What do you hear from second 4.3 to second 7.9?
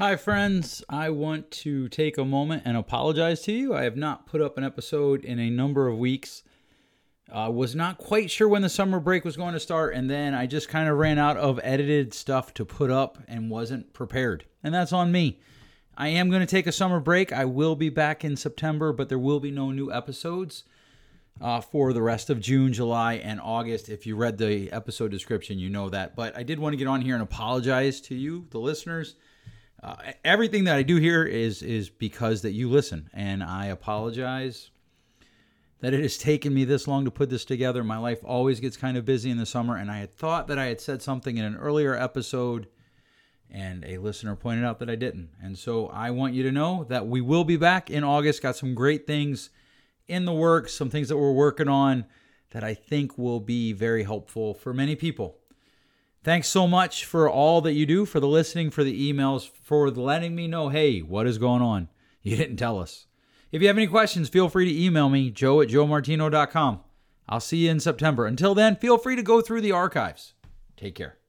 up an episode in a number of weeks. I uh, was